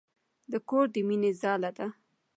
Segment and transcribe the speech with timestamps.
[0.51, 1.87] د کور د مينې ځاله ده.